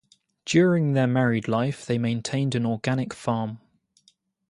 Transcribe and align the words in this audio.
During 0.45 0.93
their 0.93 1.05
married 1.05 1.47
life 1.47 1.85
they 1.85 1.99
maintained 1.99 2.55
an 2.55 2.65
organic 2.65 3.13
farm. 3.13 3.59